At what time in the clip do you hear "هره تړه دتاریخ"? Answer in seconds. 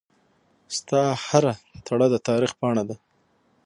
1.25-2.51